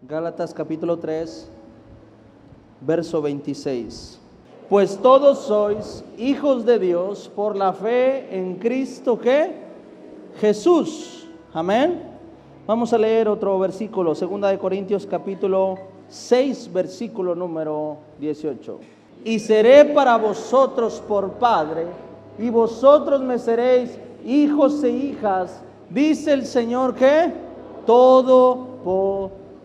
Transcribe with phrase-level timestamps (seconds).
[0.00, 1.50] Gálatas capítulo 3,
[2.82, 4.20] verso 26.
[4.68, 9.50] Pues todos sois hijos de Dios por la fe en Cristo que
[10.40, 11.26] Jesús.
[11.52, 12.00] Amén.
[12.64, 15.76] Vamos a leer otro versículo, segunda de Corintios capítulo
[16.06, 18.78] 6, versículo número 18.
[19.24, 21.86] Y seré para vosotros por Padre,
[22.38, 25.60] y vosotros me seréis hijos e hijas,
[25.90, 27.32] dice el Señor que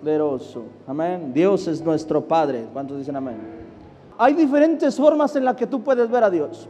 [0.04, 0.63] todopoderoso.
[0.85, 1.31] Amén.
[1.33, 2.66] Dios es nuestro Padre.
[2.73, 3.38] ¿Cuántos dicen amén?
[4.17, 6.67] Hay diferentes formas en las que tú puedes ver a Dios.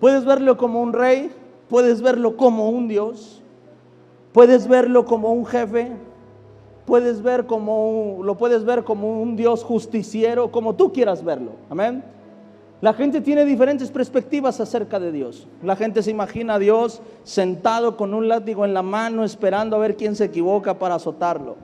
[0.00, 1.30] Puedes verlo como un rey,
[1.68, 3.42] puedes verlo como un Dios,
[4.32, 5.92] puedes verlo como un jefe,
[6.84, 11.52] puedes ver como lo puedes ver como un Dios justiciero, como tú quieras verlo.
[11.70, 12.04] Amén.
[12.80, 15.46] La gente tiene diferentes perspectivas acerca de Dios.
[15.62, 19.78] La gente se imagina a Dios sentado con un látigo en la mano esperando a
[19.78, 21.56] ver quién se equivoca para azotarlo.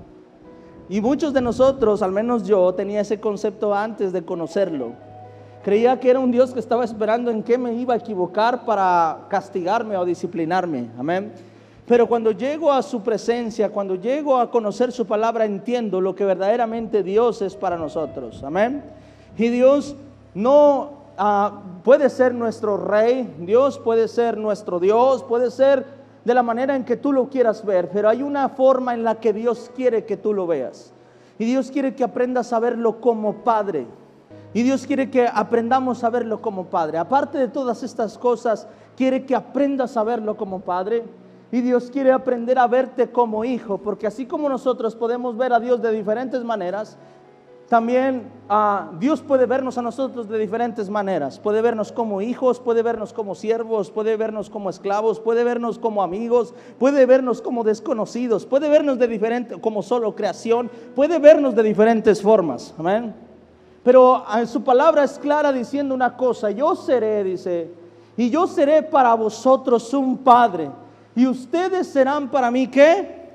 [0.91, 4.95] Y muchos de nosotros, al menos yo, tenía ese concepto antes de conocerlo.
[5.63, 9.27] Creía que era un Dios que estaba esperando en qué me iba a equivocar para
[9.29, 10.91] castigarme o disciplinarme.
[10.99, 11.33] Amén.
[11.87, 16.25] Pero cuando llego a su presencia, cuando llego a conocer su palabra, entiendo lo que
[16.25, 18.43] verdaderamente Dios es para nosotros.
[18.43, 18.83] Amén.
[19.39, 19.95] Y Dios
[20.35, 26.43] no ah, puede ser nuestro rey, Dios puede ser nuestro Dios, puede ser de la
[26.43, 29.71] manera en que tú lo quieras ver, pero hay una forma en la que Dios
[29.75, 30.93] quiere que tú lo veas.
[31.39, 33.87] Y Dios quiere que aprendas a verlo como Padre.
[34.53, 36.99] Y Dios quiere que aprendamos a verlo como Padre.
[36.99, 41.05] Aparte de todas estas cosas, quiere que aprendas a verlo como Padre.
[41.53, 45.61] Y Dios quiere aprender a verte como hijo, porque así como nosotros podemos ver a
[45.61, 46.99] Dios de diferentes maneras,
[47.71, 51.39] también ah, Dios puede vernos a nosotros de diferentes maneras.
[51.39, 56.03] Puede vernos como hijos, puede vernos como siervos, puede vernos como esclavos, puede vernos como
[56.03, 61.63] amigos, puede vernos como desconocidos, puede vernos de diferente, como solo creación, puede vernos de
[61.63, 62.75] diferentes formas.
[62.77, 63.15] Amén.
[63.85, 67.71] Pero ah, su palabra es clara diciendo una cosa, yo seré, dice,
[68.17, 70.73] y yo seré para vosotros un padre,
[71.15, 73.31] y ustedes serán para mí qué?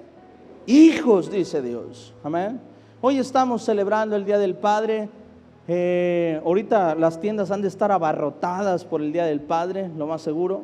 [0.65, 2.13] Hijos, dice Dios.
[2.21, 2.74] Amén.
[3.07, 5.09] Hoy estamos celebrando el Día del Padre.
[5.67, 10.23] Eh, ahorita las tiendas han de estar abarrotadas por el Día del Padre, lo más
[10.23, 10.63] seguro.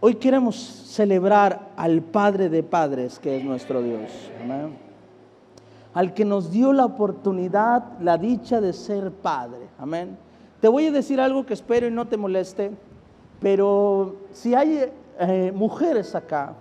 [0.00, 4.10] Hoy queremos celebrar al Padre de Padres, que es nuestro Dios.
[5.94, 9.68] Al que nos dio la oportunidad, la dicha de ser Padre.
[9.78, 10.18] Amén.
[10.60, 12.70] Te voy a decir algo que espero y no te moleste,
[13.40, 16.52] pero si hay eh, mujeres acá,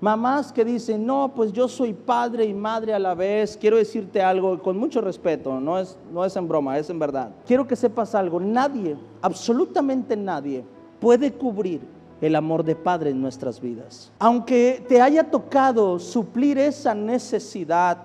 [0.00, 4.22] mamás que dicen, no, pues yo soy padre y madre a la vez, quiero decirte
[4.22, 7.30] algo con mucho respeto, no es, no es en broma, es en verdad.
[7.46, 10.64] Quiero que sepas algo, nadie, absolutamente nadie,
[11.00, 11.80] puede cubrir
[12.20, 14.12] el amor de padre en nuestras vidas.
[14.18, 17.98] Aunque te haya tocado suplir esa necesidad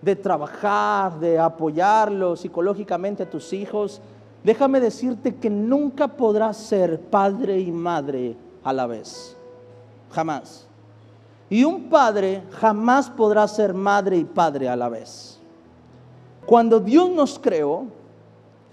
[0.00, 4.00] de trabajar, de apoyarlo psicológicamente a tus hijos,
[4.42, 9.36] déjame decirte que nunca podrás ser padre y madre a la vez.
[10.10, 10.68] Jamás.
[11.50, 15.38] Y un padre jamás podrá ser madre y padre a la vez.
[16.46, 17.86] Cuando Dios nos creó,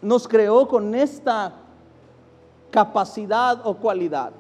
[0.02, 1.54] nos creó con esta
[2.70, 4.31] capacidad o cualidad.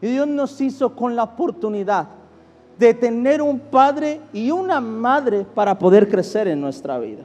[0.00, 2.08] Y Dios nos hizo con la oportunidad
[2.78, 7.22] de tener un padre y una madre para poder crecer en nuestra vida.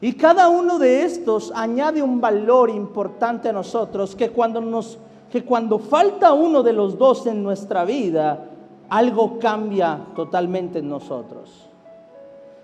[0.00, 4.98] Y cada uno de estos añade un valor importante a nosotros que cuando nos
[5.30, 8.44] que cuando falta uno de los dos en nuestra vida,
[8.88, 11.68] algo cambia totalmente en nosotros.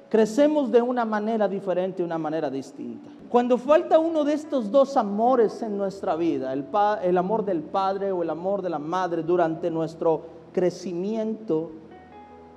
[0.08, 3.08] Crecemos de una manera diferente, una manera distinta.
[3.30, 6.66] Cuando falta uno de estos dos amores en nuestra vida, el,
[7.02, 10.22] el amor del padre o el amor de la madre durante nuestro
[10.52, 11.70] crecimiento,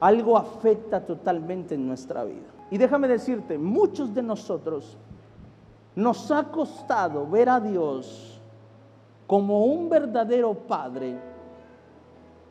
[0.01, 2.47] algo afecta totalmente en nuestra vida.
[2.69, 4.97] Y déjame decirte, muchos de nosotros
[5.95, 8.37] nos ha costado ver a Dios
[9.27, 11.17] como un verdadero padre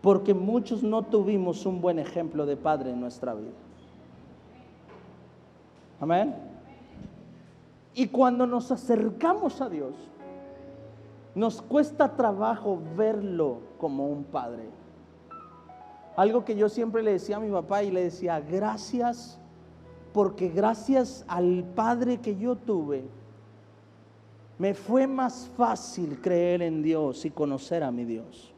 [0.05, 3.55] porque muchos no tuvimos un buen ejemplo de padre en nuestra vida.
[5.99, 6.35] Amén.
[7.95, 9.95] Y cuando nos acercamos a Dios,
[11.35, 14.65] nos cuesta trabajo verlo como un padre.
[16.17, 19.39] Algo que yo siempre le decía a mi papá y le decía, gracias,
[20.13, 23.05] porque gracias al padre que yo tuve,
[24.59, 28.54] me fue más fácil creer en Dios y conocer a mi Dios.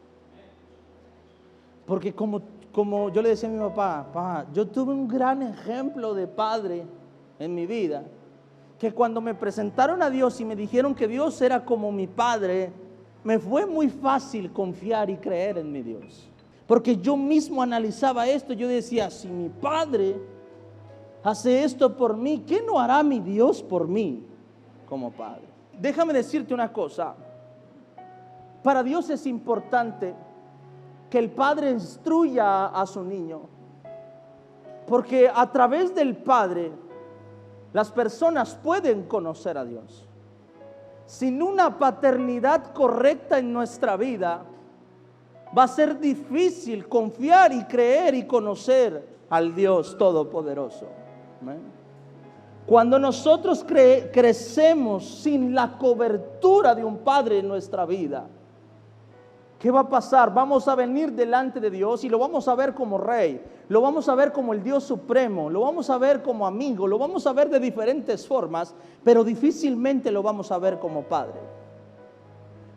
[1.87, 2.43] Porque como,
[2.73, 6.85] como yo le decía a mi papá, papá, yo tuve un gran ejemplo de padre
[7.39, 8.03] en mi vida,
[8.79, 12.73] que cuando me presentaron a Dios y me dijeron que Dios era como mi padre,
[13.25, 16.29] me fue muy fácil confiar y creer en mi Dios.
[16.67, 20.21] Porque yo mismo analizaba esto, yo decía, si mi padre
[21.23, 24.25] hace esto por mí, ¿qué no hará mi Dios por mí
[24.89, 25.43] como padre?
[25.79, 27.15] Déjame decirte una cosa,
[28.63, 30.15] para Dios es importante
[31.11, 33.43] que el padre instruya a su niño,
[34.87, 36.73] porque a través del padre
[37.73, 40.09] las personas pueden conocer a Dios.
[41.05, 44.45] Sin una paternidad correcta en nuestra vida,
[45.57, 50.87] va a ser difícil confiar y creer y conocer al Dios Todopoderoso.
[52.67, 58.27] Cuando nosotros crecemos sin la cobertura de un Padre en nuestra vida,
[59.67, 60.33] ¿qué va a pasar?
[60.33, 64.09] Vamos a venir delante de Dios y lo vamos a ver como rey, lo vamos
[64.09, 67.33] a ver como el Dios supremo, lo vamos a ver como amigo, lo vamos a
[67.33, 71.41] ver de diferentes formas, pero difícilmente lo vamos a ver como Padre.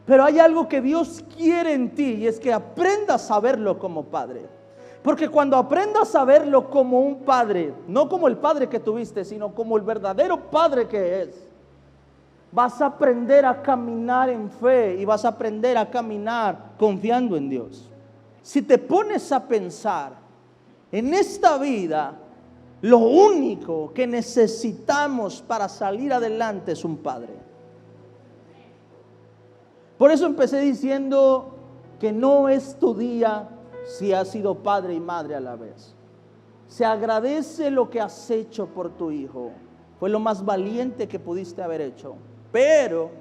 [0.08, 4.06] Pero hay algo que Dios quiere en ti y es que aprendas a verlo como
[4.06, 4.48] Padre.
[5.04, 9.54] Porque cuando aprendas a verlo como un padre, no como el padre que tuviste, sino
[9.54, 11.49] como el verdadero padre que es,
[12.52, 17.50] vas a aprender a caminar en fe y vas a aprender a caminar confiando en
[17.50, 17.90] Dios.
[18.42, 20.14] Si te pones a pensar
[20.92, 22.18] en esta vida,
[22.82, 27.34] lo único que necesitamos para salir adelante es un padre.
[29.98, 31.56] Por eso empecé diciendo
[32.00, 33.50] que no es tu día
[33.86, 35.94] si has sido padre y madre a la vez.
[36.68, 39.52] Se agradece lo que has hecho por tu hijo.
[40.00, 42.16] Fue lo más valiente que pudiste haber hecho.
[42.52, 43.12] Pero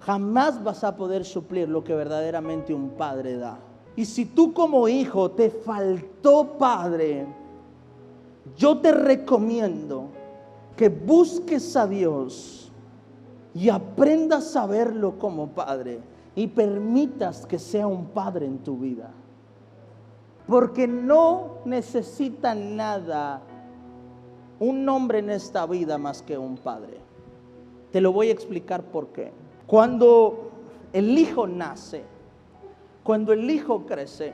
[0.00, 3.58] jamás vas a poder suplir lo que verdaderamente un padre da.
[3.96, 7.26] Y si tú como hijo te faltó padre,
[8.56, 10.08] yo te recomiendo
[10.76, 12.72] que busques a Dios
[13.54, 16.00] y aprendas a verlo como Padre
[16.34, 19.10] y permitas que sea un Padre en tu vida.
[20.46, 23.40] Porque no necesita nada
[24.64, 26.98] un hombre en esta vida más que un Padre.
[27.92, 29.32] Te lo voy a explicar por qué.
[29.66, 30.50] Cuando
[30.92, 32.04] el hijo nace,
[33.02, 34.32] cuando el hijo crece,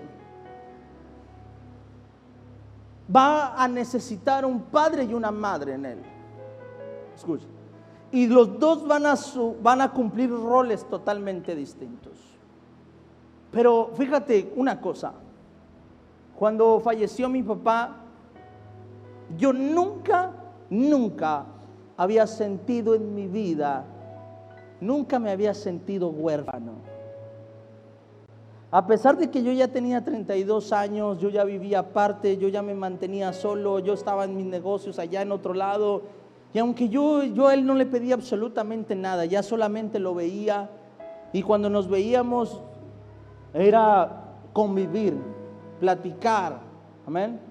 [3.14, 5.98] va a necesitar un padre y una madre en él.
[7.14, 7.46] Escucha
[8.12, 9.14] y los dos van a,
[9.62, 12.12] van a cumplir roles totalmente distintos.
[13.52, 15.12] Pero fíjate una cosa,
[16.36, 17.96] cuando falleció mi papá,
[19.36, 20.32] yo nunca,
[20.68, 21.46] nunca
[21.96, 23.84] había sentido en mi vida,
[24.80, 26.72] nunca me había sentido huérfano.
[28.72, 32.62] A pesar de que yo ya tenía 32 años, yo ya vivía aparte, yo ya
[32.62, 36.02] me mantenía solo, yo estaba en mis negocios allá en otro lado,
[36.52, 40.68] y aunque yo, yo a él no le pedía absolutamente nada, ya solamente lo veía.
[41.32, 42.60] Y cuando nos veíamos
[43.54, 45.16] era convivir,
[45.78, 46.60] platicar.
[47.06, 47.49] Amén.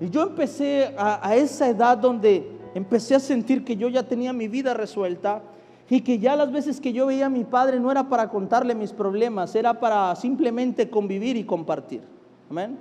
[0.00, 4.48] Y yo empecé a, esa edad donde empecé a sentir que yo ya tenía mi
[4.48, 5.42] vida resuelta
[5.90, 8.74] y que ya las veces que yo veía a mi padre no era para contarle
[8.74, 12.02] mis problemas, era para simplemente convivir y compartir.
[12.50, 12.78] Amén.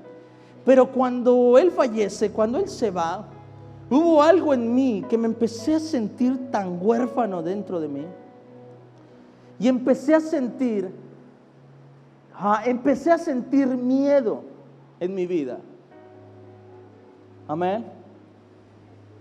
[0.65, 3.27] Pero cuando él fallece, cuando él se va,
[3.89, 8.05] Hubo algo en mí que me empecé a sentir tan huérfano dentro de mí.
[9.59, 10.91] Y empecé a sentir,
[12.65, 14.41] empecé a sentir miedo
[14.99, 15.59] en mi vida.
[17.47, 17.85] Amén.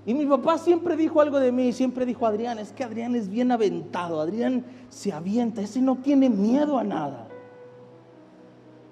[0.04, 3.28] Y mi papá siempre dijo algo de mí, siempre dijo, Adrián, es que Adrián es
[3.28, 7.26] bien aventado, Adrián se avienta, ese no tiene miedo a nada.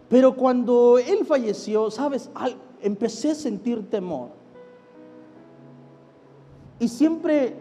[0.08, 2.30] Pero cuando él falleció, sabes,
[2.80, 4.30] empecé a sentir temor.
[6.80, 7.54] Y siempre,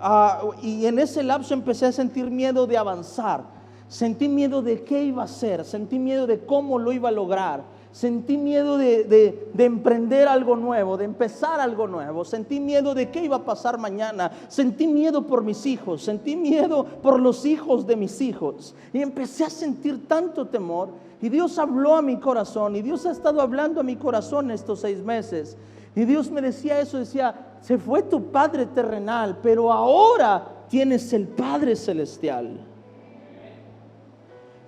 [0.00, 3.44] ah, y en ese lapso empecé a sentir miedo de avanzar.
[3.88, 7.64] Sentí miedo de qué iba a hacer, sentí miedo de cómo lo iba a lograr,
[7.92, 13.24] sentí miedo de, de, emprender algo nuevo, de empezar algo nuevo, sentí miedo de qué
[13.24, 17.96] iba a pasar mañana, sentí miedo por mis hijos, sentí miedo por los hijos de
[17.96, 18.74] mis hijos.
[18.92, 23.10] Y empecé a sentir tanto temor y Dios habló a mi corazón y Dios ha
[23.10, 25.56] estado hablando a mi corazón estos seis meses.
[25.94, 31.26] Y Dios me decía eso, decía, se fue tu Padre terrenal, pero ahora tienes el
[31.26, 32.69] Padre celestial.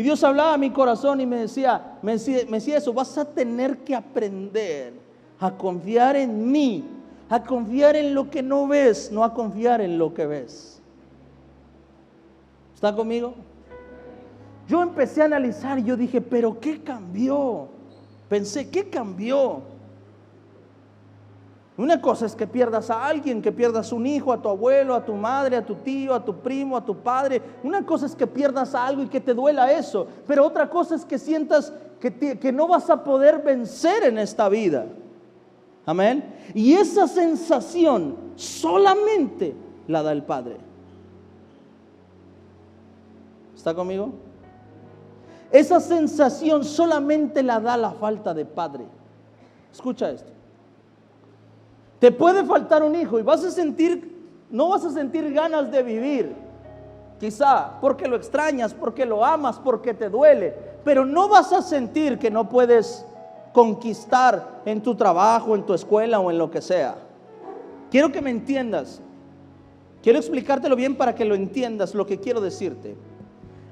[0.02, 3.84] Y Dios hablaba a mi corazón y me decía, me decía, eso, vas a tener
[3.84, 4.94] que aprender
[5.38, 6.84] a confiar en mí,
[7.28, 10.80] a confiar en lo que no ves, no a confiar en lo que ves.
[12.74, 13.34] ¿Está conmigo?
[14.66, 17.68] Yo empecé a analizar y yo dije, pero ¿qué cambió?
[18.28, 19.62] Pensé, ¿qué cambió?
[21.76, 25.04] Una cosa es que pierdas a alguien, que pierdas un hijo, a tu abuelo, a
[25.04, 27.40] tu madre, a tu tío, a tu primo, a tu padre.
[27.62, 30.06] Una cosa es que pierdas a algo y que te duela eso.
[30.26, 34.50] Pero otra cosa es que sientas que, que no vas a poder vencer en esta
[34.50, 34.86] vida.
[35.86, 36.22] Amén.
[36.54, 39.54] Y esa sensación solamente
[39.88, 40.58] la da el Padre.
[43.56, 44.12] ¿Está conmigo?
[45.50, 48.84] Esa sensación solamente la da la falta de Padre.
[49.72, 50.32] Escucha esto.
[52.02, 55.84] Te puede faltar un hijo y vas a sentir, no vas a sentir ganas de
[55.84, 56.34] vivir.
[57.20, 60.52] Quizá porque lo extrañas, porque lo amas, porque te duele.
[60.82, 63.06] Pero no vas a sentir que no puedes
[63.52, 66.96] conquistar en tu trabajo, en tu escuela o en lo que sea.
[67.88, 69.00] Quiero que me entiendas.
[70.02, 72.96] Quiero explicártelo bien para que lo entiendas lo que quiero decirte.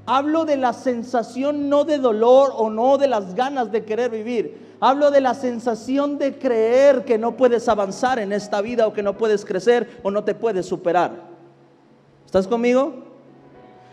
[0.06, 4.69] Hablo de la sensación no de dolor o no de las ganas de querer vivir.
[4.80, 9.02] Hablo de la sensación de creer que no puedes avanzar en esta vida o que
[9.02, 11.12] no puedes crecer o no te puedes superar.
[12.24, 12.94] ¿Estás conmigo?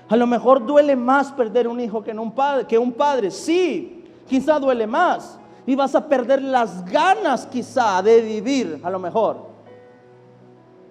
[0.08, 3.32] A lo mejor duele más perder un hijo que un padre, que un padre.
[3.32, 5.38] Sí, quizá duele más.
[5.66, 9.48] Y vas a perder las ganas quizá de vivir, a lo mejor.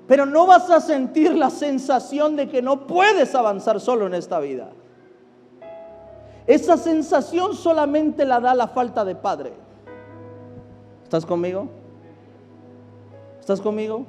[0.06, 4.38] Pero no vas a sentir la sensación de que no puedes avanzar solo en esta
[4.40, 4.68] vida.
[6.46, 9.65] Esa sensación solamente la da la falta de padre.
[11.16, 11.66] ¿Estás conmigo?
[13.40, 14.04] ¿Estás conmigo?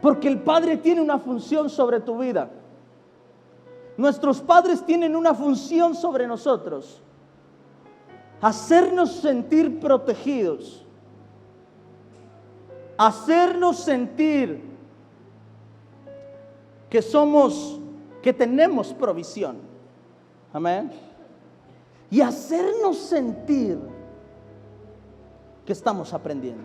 [0.00, 2.48] Porque el padre tiene una función sobre tu vida.
[3.96, 7.02] Nuestros padres tienen una función sobre nosotros.
[8.40, 10.86] Hacernos sentir protegidos.
[12.96, 14.62] Hacernos sentir
[16.88, 17.80] que somos,
[18.22, 19.56] que tenemos provisión.
[20.52, 20.92] Amén.
[22.08, 23.80] Y hacernos sentir
[25.64, 26.64] que estamos aprendiendo.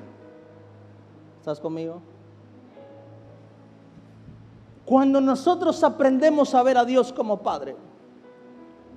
[1.40, 2.02] ¿Estás conmigo?
[4.86, 7.76] Cuando nosotros aprendemos a ver a Dios como Padre,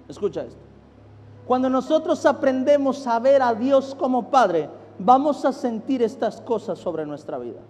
[0.09, 0.61] escucha esto.
[1.47, 7.04] Cuando nosotros aprendemos a ver a Dios como Padre, vamos a sentir estas cosas sobre
[7.04, 7.61] nuestra vida.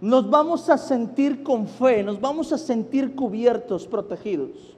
[0.00, 4.76] Nos vamos a sentir con fe, nos vamos a sentir cubiertos, protegidos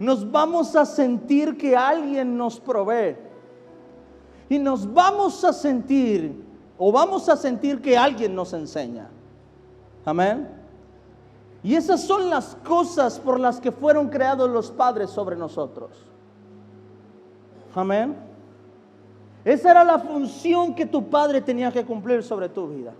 [0.00, 3.16] nos vamos a sentir que alguien nos provee.
[4.50, 6.44] Y nos vamos a sentir,
[6.76, 9.08] o vamos a sentir que alguien nos enseña.
[10.04, 10.48] Amén.
[11.62, 15.90] Y esas son las cosas por las que fueron creados los padres sobre nosotros.
[17.76, 18.16] Amén.
[19.44, 22.92] Esa era la función que tu padre tenía que cumplir sobre tu vida.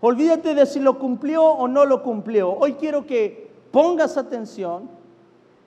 [0.00, 2.52] Olvídate de si lo cumplió o no lo cumplió.
[2.58, 4.90] Hoy quiero que pongas atención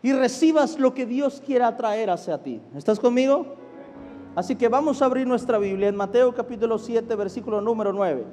[0.04, 2.62] y recibas lo que Dios quiera traer hacia ti.
[2.76, 3.62] ¿Estás conmigo?
[4.36, 8.24] Así que vamos a abrir nuestra Biblia en Mateo capítulo 7, versículo número 9.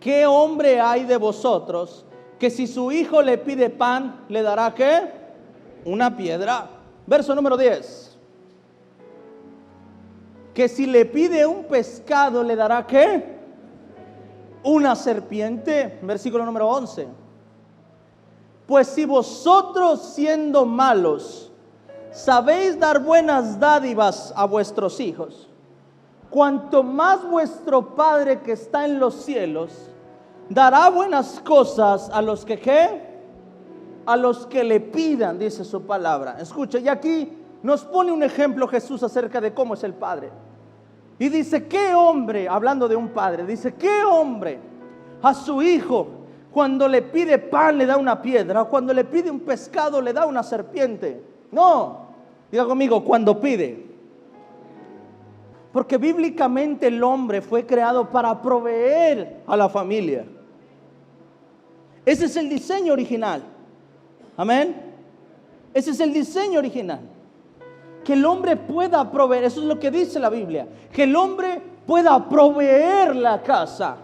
[0.00, 2.06] ¿Qué hombre hay de vosotros
[2.38, 5.02] que si su hijo le pide pan, le dará qué?
[5.84, 6.68] Una piedra.
[7.06, 8.16] Verso número 10.
[10.54, 13.36] Que si le pide un pescado, le dará qué?
[14.62, 15.98] Una serpiente.
[16.00, 17.06] Versículo número 11.
[18.66, 21.52] Pues si vosotros siendo malos
[22.14, 25.50] sabéis dar buenas dádivas a vuestros hijos,
[26.30, 29.90] cuanto más vuestro Padre que está en los cielos
[30.48, 33.14] dará buenas cosas a los que qué?
[34.06, 36.36] A los que le pidan, dice su palabra.
[36.40, 37.30] Escucha, y aquí
[37.62, 40.30] nos pone un ejemplo Jesús acerca de cómo es el Padre.
[41.18, 44.58] Y dice, ¿qué hombre, hablando de un padre, dice, ¿qué hombre
[45.22, 46.08] a su hijo
[46.52, 50.26] cuando le pide pan le da una piedra, cuando le pide un pescado le da
[50.26, 51.20] una serpiente.
[51.50, 52.03] No,
[52.54, 53.84] diga conmigo, cuando pide.
[55.72, 60.24] Porque bíblicamente el hombre fue creado para proveer a la familia.
[62.06, 63.42] Ese es el diseño original.
[64.36, 64.76] Amén.
[65.72, 67.00] Ese es el diseño original.
[68.04, 71.60] Que el hombre pueda proveer, eso es lo que dice la Biblia, que el hombre
[71.84, 73.96] pueda proveer la casa.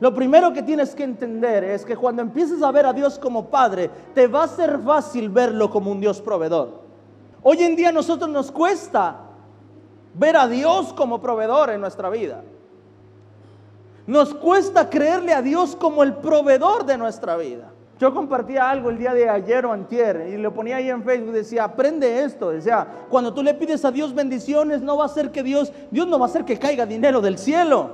[0.00, 3.50] Lo primero que tienes que entender es que cuando empieces a ver a Dios como
[3.50, 6.83] Padre, te va a ser fácil verlo como un Dios proveedor.
[7.46, 9.16] Hoy en día a nosotros nos cuesta
[10.14, 12.42] ver a Dios como proveedor en nuestra vida.
[14.06, 17.70] Nos cuesta creerle a Dios como el proveedor de nuestra vida.
[18.00, 21.32] Yo compartía algo el día de ayer o antier y lo ponía ahí en Facebook,
[21.32, 25.30] decía, aprende esto, decía, cuando tú le pides a Dios bendiciones, no va a ser
[25.30, 27.90] que Dios, Dios no va a hacer que caiga dinero del cielo.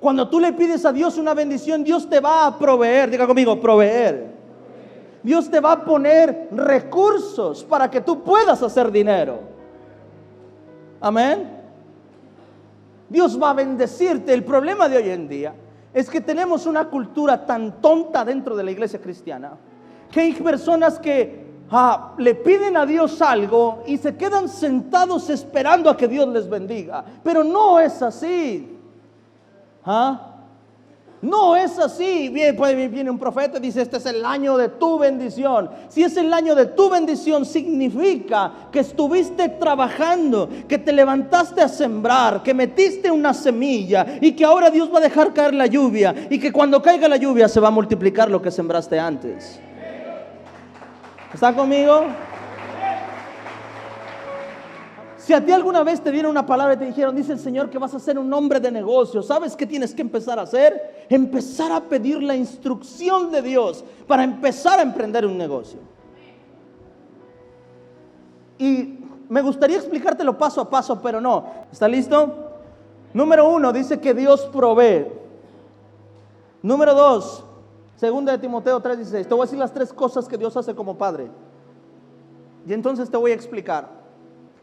[0.00, 3.60] Cuando tú le pides a Dios una bendición, Dios te va a proveer, diga conmigo,
[3.60, 4.35] proveer.
[5.26, 9.40] Dios te va a poner recursos para que tú puedas hacer dinero.
[11.00, 11.50] Amén.
[13.08, 14.32] Dios va a bendecirte.
[14.32, 15.52] El problema de hoy en día
[15.92, 19.54] es que tenemos una cultura tan tonta dentro de la iglesia cristiana
[20.12, 25.90] que hay personas que ah, le piden a Dios algo y se quedan sentados esperando
[25.90, 27.04] a que Dios les bendiga.
[27.24, 28.78] Pero no es así.
[29.84, 30.35] ¿Ah?
[31.22, 32.28] No es así.
[32.28, 35.70] Viene, viene un profeta y dice, este es el año de tu bendición.
[35.88, 41.68] Si es el año de tu bendición, significa que estuviste trabajando, que te levantaste a
[41.68, 46.14] sembrar, que metiste una semilla y que ahora Dios va a dejar caer la lluvia
[46.28, 49.60] y que cuando caiga la lluvia se va a multiplicar lo que sembraste antes.
[51.32, 52.04] ¿Está conmigo?
[55.26, 57.68] Si a ti alguna vez te dieron una palabra y te dijeron, dice el Señor
[57.68, 61.04] que vas a ser un hombre de negocio, ¿sabes qué tienes que empezar a hacer?
[61.08, 65.80] Empezar a pedir la instrucción de Dios para empezar a emprender un negocio.
[68.56, 71.44] Y me gustaría explicártelo paso a paso, pero no.
[71.72, 72.52] ¿Está listo?
[73.12, 75.08] Número uno, dice que Dios provee.
[76.62, 77.44] Número dos,
[77.96, 79.26] segunda de Timoteo 3:16.
[79.26, 81.28] Te voy a decir las tres cosas que Dios hace como padre.
[82.64, 84.05] Y entonces te voy a explicar.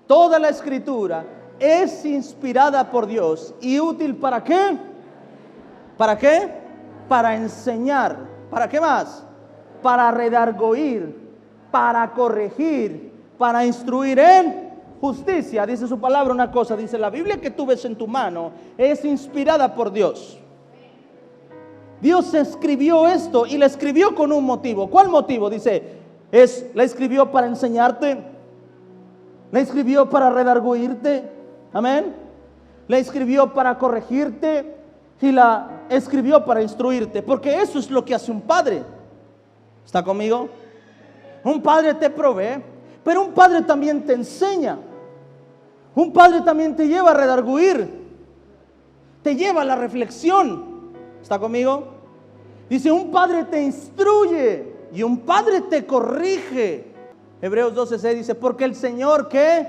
[0.07, 1.25] Toda la escritura
[1.59, 4.77] es inspirada por Dios y útil para qué?
[5.97, 6.49] ¿Para qué?
[7.07, 8.17] Para enseñar.
[8.49, 9.23] ¿Para qué más?
[9.81, 11.15] Para redargoir,
[11.71, 15.65] para corregir, para instruir en justicia.
[15.65, 19.03] Dice su palabra una cosa, dice la Biblia que tú ves en tu mano es
[19.05, 20.39] inspirada por Dios.
[22.01, 24.89] Dios escribió esto y la escribió con un motivo.
[24.89, 25.49] ¿Cuál motivo?
[25.49, 25.83] Dice,
[26.31, 28.32] es la escribió para enseñarte,
[29.53, 31.29] la escribió para redarguirte.
[31.71, 32.11] Amén.
[32.87, 34.75] La escribió para corregirte
[35.21, 37.21] y la escribió para instruirte.
[37.21, 38.81] Porque eso es lo que hace un padre.
[39.85, 40.49] ¿Está conmigo?
[41.43, 42.63] Un padre te provee,
[43.03, 44.79] pero un padre también te enseña.
[45.93, 47.87] Un padre también te lleva a redarguir.
[49.21, 50.93] Te lleva a la reflexión.
[51.21, 51.89] ¿Está conmigo?
[52.71, 56.92] Dice, un padre te instruye y un padre te corrige.
[57.43, 59.67] Hebreos 12:6 dice, porque el Señor que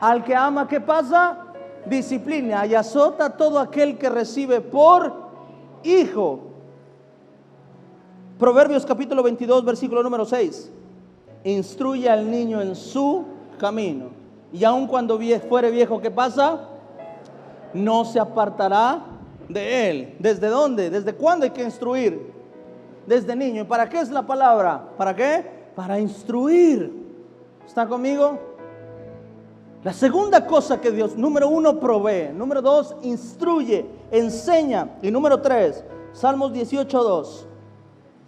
[0.00, 1.48] al que ama, ¿qué pasa?
[1.84, 5.12] Disciplina y azota todo aquel que recibe por
[5.82, 6.40] hijo.
[8.38, 10.72] Proverbios capítulo 22, versículo número 6.
[11.44, 13.26] Instruye al niño en su
[13.58, 14.06] camino.
[14.50, 16.70] Y aun cuando fuere viejo, ¿qué pasa?
[17.74, 19.04] No se apartará
[19.46, 20.16] de él.
[20.18, 20.88] ¿Desde dónde?
[20.88, 22.32] ¿Desde cuándo hay que instruir?
[23.06, 23.60] Desde niño.
[23.60, 24.88] ¿Y para qué es la palabra?
[24.96, 25.61] ¿Para qué?
[25.74, 26.92] Para instruir.
[27.66, 28.38] ¿Está conmigo?
[29.84, 32.32] La segunda cosa que Dios, número uno, provee.
[32.32, 34.90] Número dos, instruye, enseña.
[35.02, 37.46] Y número tres, Salmos 18, 2.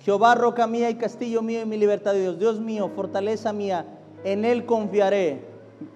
[0.01, 2.39] Jehová, roca mía y castillo mío y mi libertad de Dios.
[2.39, 3.87] Dios mío, fortaleza mía,
[4.25, 5.45] en Él confiaré.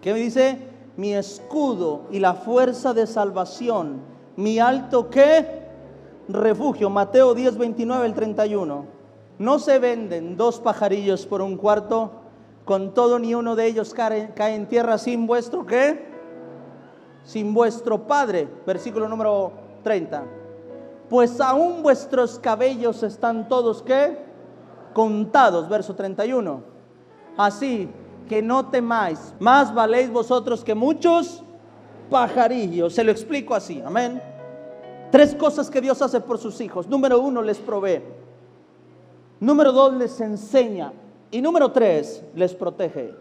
[0.00, 0.58] ¿Qué me dice?
[0.96, 4.00] Mi escudo y la fuerza de salvación.
[4.36, 5.66] Mi alto qué?
[6.28, 6.90] Refugio.
[6.90, 8.97] Mateo 10, 29, el 31.
[9.38, 12.10] No se venden dos pajarillos por un cuarto,
[12.64, 16.06] con todo ni uno de ellos cae, en tierra sin vuestro qué?
[17.24, 18.48] Sin vuestro Padre.
[18.66, 19.52] Versículo número
[19.84, 20.24] 30.
[21.08, 24.18] Pues aún vuestros cabellos están todos qué?
[24.92, 25.68] Contados.
[25.68, 26.60] Verso 31.
[27.36, 27.88] Así
[28.28, 31.42] que no temáis, más valéis vosotros que muchos
[32.10, 32.94] pajarillos.
[32.94, 34.20] Se lo explico así, amén.
[35.10, 36.86] Tres cosas que Dios hace por sus hijos.
[36.88, 38.17] Número uno, les provee.
[39.40, 40.92] Número dos, les enseña.
[41.30, 43.14] Y número tres, les protege.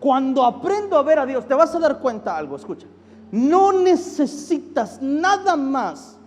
[0.00, 2.86] Cuando aprendo a ver a Dios, te vas a dar cuenta algo, escucha.
[3.30, 6.18] No necesitas nada más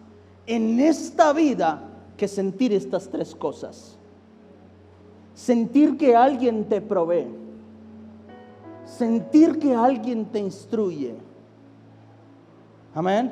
[0.45, 1.83] en esta vida
[2.15, 3.97] que sentir estas tres cosas.
[5.33, 7.27] Sentir que alguien te provee.
[8.85, 11.15] Sentir que alguien te instruye.
[12.95, 13.31] Amén.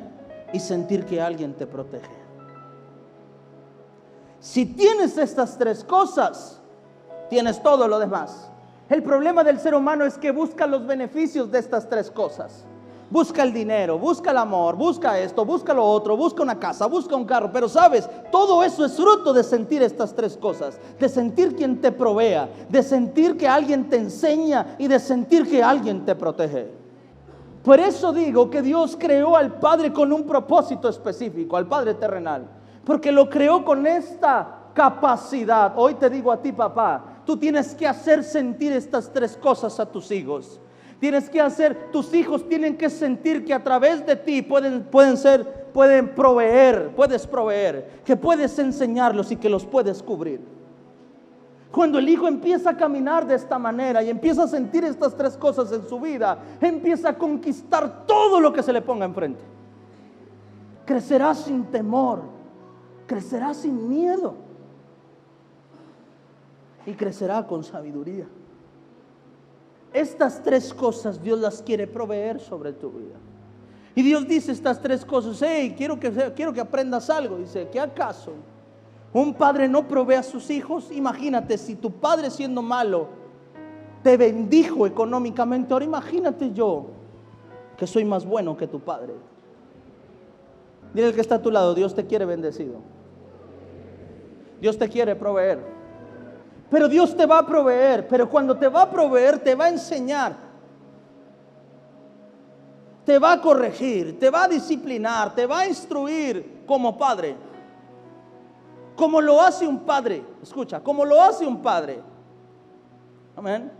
[0.53, 2.24] Y sentir que alguien te protege.
[4.45, 6.61] Si tienes estas tres cosas,
[7.31, 8.47] tienes todo lo demás.
[8.89, 12.63] El problema del ser humano es que busca los beneficios de estas tres cosas.
[13.09, 17.15] Busca el dinero, busca el amor, busca esto, busca lo otro, busca una casa, busca
[17.15, 17.49] un carro.
[17.51, 20.77] Pero sabes, todo eso es fruto de sentir estas tres cosas.
[20.99, 25.63] De sentir quien te provea, de sentir que alguien te enseña y de sentir que
[25.63, 26.71] alguien te protege.
[27.63, 32.47] Por eso digo que Dios creó al Padre con un propósito específico, al Padre terrenal.
[32.85, 35.73] Porque lo creó con esta capacidad.
[35.75, 39.91] Hoy te digo a ti, papá, tú tienes que hacer sentir estas tres cosas a
[39.91, 40.59] tus hijos.
[40.99, 45.17] Tienes que hacer, tus hijos tienen que sentir que a través de ti pueden, pueden
[45.17, 50.41] ser, pueden proveer, puedes proveer, que puedes enseñarlos y que los puedes cubrir.
[51.71, 55.35] Cuando el hijo empieza a caminar de esta manera y empieza a sentir estas tres
[55.35, 59.41] cosas en su vida, empieza a conquistar todo lo que se le ponga enfrente.
[60.85, 62.34] crecerá sin temor,
[63.05, 64.35] crecerá sin miedo
[66.85, 68.27] y crecerá con sabiduría.
[69.93, 73.15] Estas tres cosas Dios las quiere proveer sobre tu vida.
[73.95, 77.37] Y Dios dice estas tres cosas, hey, quiero que, quiero que aprendas algo.
[77.37, 78.33] Dice, ¿qué acaso
[79.13, 80.91] un padre no provee a sus hijos?
[80.91, 83.07] Imagínate, si tu padre siendo malo
[84.03, 86.87] te bendijo económicamente, ahora imagínate yo
[87.77, 89.13] que soy más bueno que tu padre.
[90.93, 92.94] Dile el que está a tu lado, Dios te quiere bendecido.
[94.59, 95.59] Dios te quiere proveer.
[96.69, 99.69] Pero Dios te va a proveer, pero cuando te va a proveer, te va a
[99.69, 100.45] enseñar
[103.05, 107.35] te va a corregir, te va a disciplinar, te va a instruir como padre.
[108.95, 112.01] Como lo hace un padre, escucha, como lo hace un padre.
[113.35, 113.71] Amén.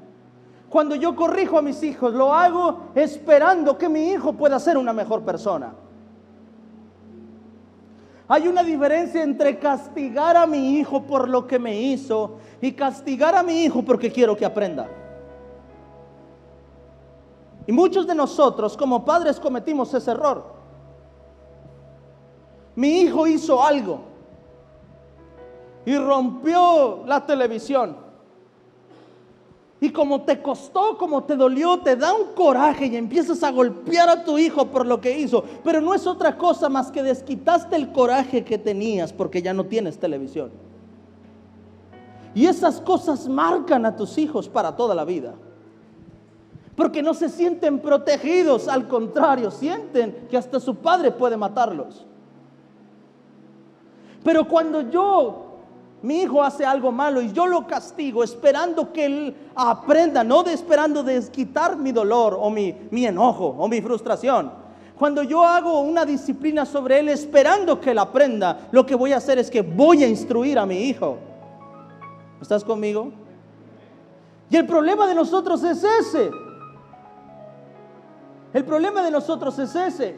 [0.70, 4.94] Cuando yo corrijo a mis hijos, lo hago esperando que mi hijo pueda ser una
[4.94, 5.74] mejor persona.
[8.28, 13.36] Hay una diferencia entre castigar a mi hijo por lo que me hizo y castigar
[13.36, 14.90] a mi hijo porque quiero que aprenda.
[17.68, 20.56] Y muchos de nosotros como padres cometimos ese error.
[22.76, 24.02] Mi hijo hizo algo
[25.86, 28.05] y rompió la televisión.
[29.82, 34.10] Y como te costó, como te dolió, te da un coraje y empiezas a golpear
[34.10, 35.44] a tu hijo por lo que hizo.
[35.64, 39.66] Pero no es otra cosa más que desquitaste el coraje que tenías porque ya no
[39.66, 40.52] tienes televisión.
[42.34, 45.36] Y esas cosas marcan a tus hijos para toda la vida
[46.76, 52.06] porque no se sienten protegidos, al contrario, sienten que hasta su padre puede matarlos.
[54.24, 55.45] Pero cuando yo,
[56.06, 60.54] mi hijo hace algo malo y yo lo castigo esperando que él aprenda, no de
[60.54, 64.52] esperando desquitar mi dolor o mi, mi enojo o mi frustración.
[65.00, 69.18] Cuando yo hago una disciplina sobre él esperando que él aprenda, lo que voy a
[69.18, 71.18] hacer es que voy a instruir a mi hijo.
[72.40, 73.12] ¿Estás conmigo?
[74.52, 76.30] Y el problema de nosotros es ese.
[78.54, 80.16] El problema de nosotros es ese.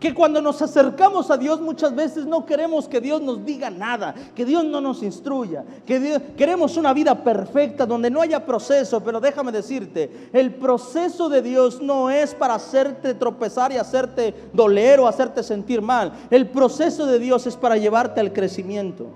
[0.00, 4.14] Que cuando nos acercamos a Dios muchas veces no queremos que Dios nos diga nada,
[4.34, 9.20] que Dios no nos instruya, que queremos una vida perfecta donde no haya proceso, pero
[9.20, 15.06] déjame decirte, el proceso de Dios no es para hacerte tropezar y hacerte doler o
[15.06, 16.12] hacerte sentir mal.
[16.30, 19.06] El proceso de Dios es para llevarte al crecimiento.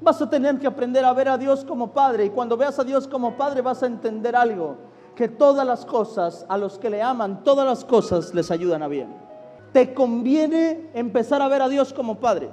[0.00, 2.84] Vas a tener que aprender a ver a Dios como Padre y cuando veas a
[2.84, 4.89] Dios como Padre vas a entender algo
[5.20, 8.88] que todas las cosas, a los que le aman, todas las cosas les ayudan a
[8.88, 9.08] bien.
[9.70, 12.48] Te conviene empezar a ver a Dios como Padre.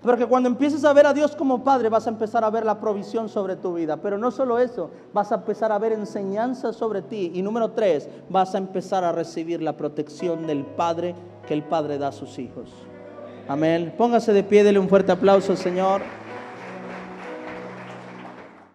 [0.00, 2.80] Porque cuando empieces a ver a Dios como Padre, vas a empezar a ver la
[2.80, 3.98] provisión sobre tu vida.
[3.98, 7.30] Pero no solo eso, vas a empezar a ver enseñanza sobre ti.
[7.34, 11.14] Y número tres, vas a empezar a recibir la protección del Padre
[11.46, 12.70] que el Padre da a sus hijos.
[13.46, 13.92] Amén.
[13.98, 16.00] Póngase de pie, dele un fuerte aplauso Señor.